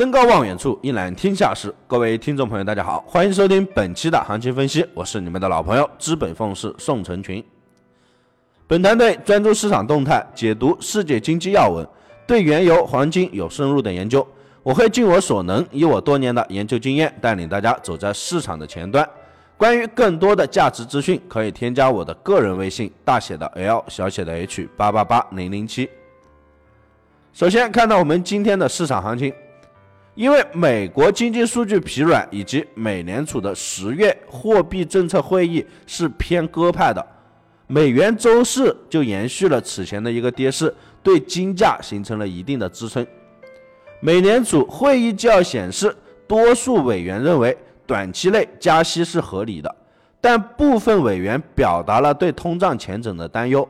[0.00, 1.70] 登高望远处，一览天下事。
[1.86, 7.44] 各位听众朋友，大家好，欢迎收听本期的行情分析，我是你们的老朋友资本凤士宋成群。
[8.66, 11.86] 本团队专注市场动态，解读世界经济要闻，
[12.26, 14.26] 对原油、黄金有深入的研究。
[14.62, 19.06] 我会尽我所能，以我多年的研究经验，带领大家走在市场的前端。
[19.58, 25.90] 关于更多的价值资讯，可以添加我的个人微信，大写的 L，小写的 H，八八八零零七。
[27.34, 29.30] 首先看到我们今天的市场行情。
[30.20, 37.02] 因为美国经济数据疲软，以及美联储的十月货币政策会议是偏鸽派的，
[37.66, 43.06] 美元周四就延续了此前的一个跌势，对金价形成了一定的支撑。
[44.00, 45.96] 美联储会议纪要显示，
[46.28, 49.74] 多数委员认为短期内加息是合理的，
[50.20, 53.66] 但部分委员表达了对通胀前景的担忧。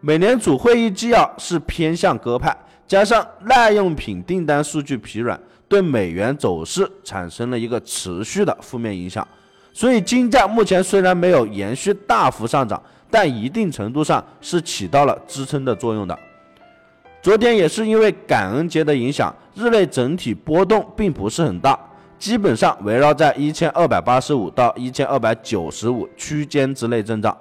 [0.00, 2.63] 美联储会议纪要是偏向鸽派。
[2.86, 9.26] 加上耐用品订单数据疲软，对美元走势产生了一个持续的负面影响，
[9.72, 16.16] 所以金价目前虽然没有延续大幅上涨，但一定程度上是起到了支撑的作用的。
[17.22, 21.78] 昨天也是因为感恩节的影响，日内整体波动并不是很大，
[22.18, 27.34] 基本上围绕在一千二百八十五到一千二百九十五区间之内震荡。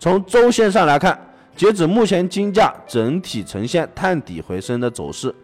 [0.00, 1.16] 从周线上来看。
[1.58, 5.34] 截止目前，金价整体呈现探底回升的走势。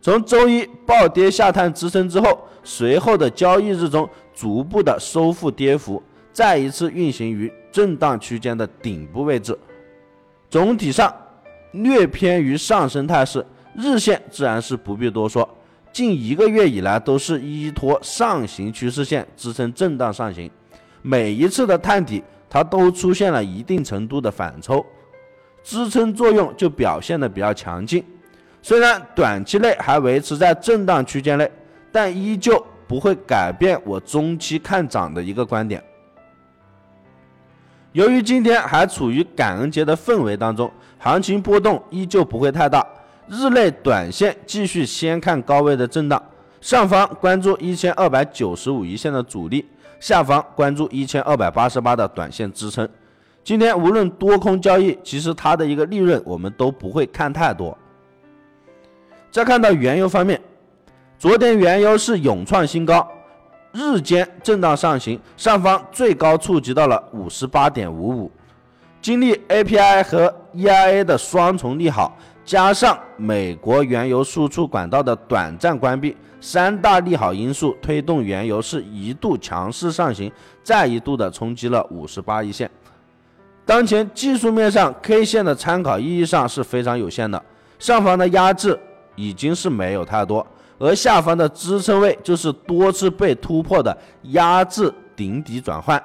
[0.00, 9.56] 从周一暴跌下探支撑之后，随后的交易日中逐步的收复跌幅，再一次运行于震荡区间的顶部位置。
[10.48, 11.14] 总体上
[11.72, 13.44] 略偏于上升态势，
[13.76, 15.46] 日线自然是不必多说，
[15.92, 20.50] 近一个月以来都是依托上行趋势线支撑震荡上行，
[21.02, 24.82] 每一次的探底，它都出现了一定程度的反抽。
[25.62, 28.04] 支撑作用就表现的比较强劲，
[28.62, 31.50] 虽然短期内还维持在震荡区间内，
[31.92, 35.82] 但依旧不会改变我中期看涨的一个观点。
[37.92, 42.86] 由于今天还处于感恩节的氛围当中，行情波动依旧不会太大，
[43.28, 46.22] 日内短线继续先看高位的震荡，
[46.60, 49.66] 上方关注一千二百九十五一线的阻力，
[49.98, 52.88] 下方关注一千二百八十八的短线支撑。
[53.42, 57.76] 今天无论多空交易，其实它的一个利润我们都不会看太多。
[59.30, 60.40] 再看到原油方面，
[61.18, 63.08] 昨天原油是勇创新高，
[63.72, 68.30] 日间震荡上行，上方最高触及到了五十八点五五。
[69.00, 72.14] 经历 API 和 EIA 的双重利好，
[72.44, 80.30] 加上美国原油输出管道的短暂关闭，三大利好因素推动原油是一度强势上行，
[80.62, 82.70] 再一度的冲击了五十八一线。
[83.70, 87.40] 当前技术面上 K 线的参考意义上是非常有限的，
[87.78, 88.76] 上方的压制
[89.14, 90.44] 已经是没有太多，
[90.80, 96.02] 而下方的支撑位就是多次被突破的压制顶底转换。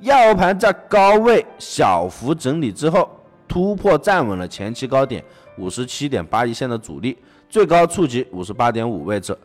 [0.00, 3.10] 亚欧盘在高位小幅整理之后，
[3.46, 5.22] 突破站稳了前期高点
[5.58, 7.18] 五十七点八一线的阻力，
[7.50, 9.36] 最高触及五十八点五位置。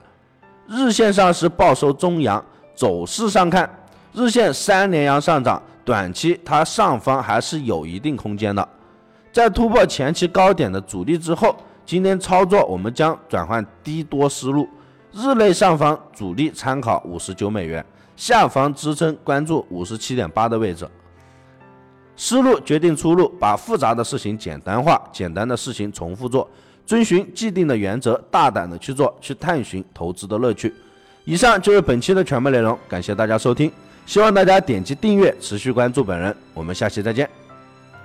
[0.65, 2.41] 日线上是报收中阳，
[2.73, 3.69] 走势上看，
[4.13, 5.61] 日线三连阳上涨。
[5.87, 8.67] 短期它上方还是有一定空间的，
[9.31, 11.55] 在突破前期高点的阻力之后，
[11.85, 14.67] 今天操作我们将转换低多思路，
[15.13, 17.85] 日内上方阻力参考五十九美元，
[18.17, 20.85] 下方支撑关注五十七点八的位置。
[22.17, 26.49] 思路决定出路，把复杂的事情简单化，简单的事情重复做，
[26.85, 30.75] 遵循既定的原则，大胆的去做，去探寻投资的乐趣。
[31.23, 33.71] 以上就是本期的全部内容，感谢大家收听。
[34.07, 36.35] 希望大家点击订阅，持续关注本人。
[36.53, 37.29] 我们下期再见。